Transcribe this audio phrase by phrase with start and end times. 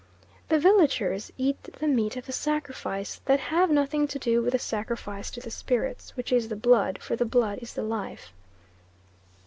[0.49, 4.57] The villagers eat the meat of the sacrifice, that having nothing to do with the
[4.57, 8.33] sacrifice to the spirits, which is the blood, for the blood is the life.